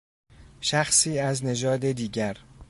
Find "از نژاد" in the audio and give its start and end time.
1.19-1.91